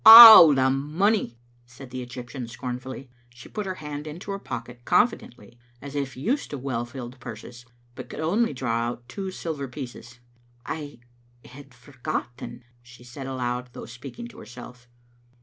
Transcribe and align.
""Oh, 0.27 0.55
the 0.55 0.71
money," 0.71 1.37
said 1.67 1.91
the 1.91 2.01
Egjrptian 2.03 2.47
scornfully. 2.49 3.11
She 3.29 3.47
put 3.47 3.67
her 3.67 3.75
hand 3.75 4.07
into 4.07 4.31
her 4.31 4.39
pocket 4.39 4.83
confidently, 4.83 5.59
as 5.79 5.93
if 5.93 6.17
used 6.17 6.49
to 6.49 6.57
well 6.57 6.85
filled 6.85 7.19
purses, 7.19 7.67
but 7.93 8.09
could 8.09 8.19
only 8.19 8.51
draw 8.55 8.79
out 8.79 9.07
two 9.07 9.29
silver 9.29 9.67
pieces. 9.67 10.19
"I 10.65 10.97
had 11.45 11.71
forgotten," 11.75 12.63
she 12.81 13.03
said 13.03 13.27
aloud, 13.27 13.69
though 13.73 13.85
speaking 13.85 14.27
to 14.29 14.39
herself. 14.39 14.87